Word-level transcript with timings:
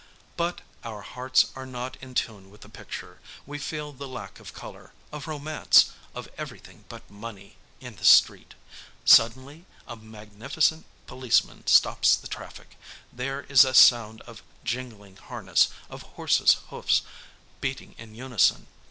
But 0.35 0.61
our 0.83 1.03
hearts 1.03 1.51
are 1.55 1.67
not 1.67 1.95
in 1.97 2.15
tune 2.15 2.49
with 2.49 2.61
the 2.61 2.69
picture; 2.69 3.19
we 3.45 3.59
feel 3.59 3.91
the 3.93 4.07
lack 4.07 4.39
of 4.39 4.51
colour, 4.51 4.93
of 5.11 5.27
romance, 5.27 5.91
of 6.15 6.27
everything 6.39 6.85
but 6.89 7.07
money, 7.07 7.55
in 7.79 7.97
the 7.97 8.03
street. 8.03 8.55
Suddenly 9.05 9.67
a 9.87 9.95
magnificent 9.95 10.87
policeman 11.05 11.67
stops 11.67 12.15
the 12.15 12.27
traffic; 12.27 12.79
there 13.13 13.41
is 13.41 13.63
a 13.63 13.75
sound 13.75 14.21
of 14.21 14.41
jingling 14.63 15.17
harness, 15.17 15.67
of 15.87 16.01
horses' 16.01 16.55
hoofs 16.69 17.03
beating 17.59 17.93
in 17.99 18.15
unison. 18.15 18.65